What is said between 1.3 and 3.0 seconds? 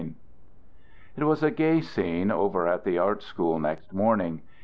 a gay scene over at the